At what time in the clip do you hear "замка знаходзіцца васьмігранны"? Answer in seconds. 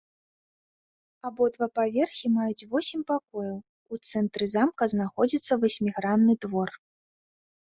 4.55-6.33